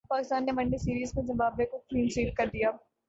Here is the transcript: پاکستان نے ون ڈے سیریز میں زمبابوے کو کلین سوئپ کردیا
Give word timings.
پاکستان 0.09 0.41
نے 0.45 0.51
ون 0.57 0.69
ڈے 0.71 0.77
سیریز 0.77 1.11
میں 1.15 1.23
زمبابوے 1.27 1.65
کو 1.71 1.77
کلین 1.87 2.07
سوئپ 2.09 2.35
کردیا 2.37 2.69